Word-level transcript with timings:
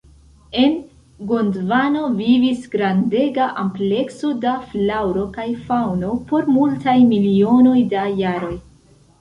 En 0.59 0.71
Gondvano 1.31 2.01
vivis 2.21 2.63
grandega 2.75 3.49
amplekso 3.65 4.31
da 4.47 4.55
flaŭro 4.73 5.27
kaj 5.39 5.47
faŭno 5.69 6.17
por 6.33 6.51
multaj 6.57 6.97
milionoj 7.15 7.77
da 7.95 8.09
jaroj. 8.25 8.55